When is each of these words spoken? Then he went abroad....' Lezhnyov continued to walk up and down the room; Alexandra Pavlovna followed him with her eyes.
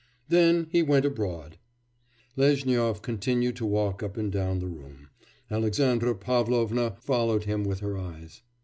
Then 0.29 0.65
he 0.71 0.81
went 0.81 1.05
abroad....' 1.05 1.59
Lezhnyov 2.35 3.03
continued 3.03 3.55
to 3.57 3.67
walk 3.67 4.01
up 4.01 4.17
and 4.17 4.31
down 4.31 4.57
the 4.57 4.65
room; 4.65 5.09
Alexandra 5.51 6.15
Pavlovna 6.15 6.95
followed 6.99 7.43
him 7.43 7.63
with 7.63 7.81
her 7.81 7.95
eyes. 7.99 8.41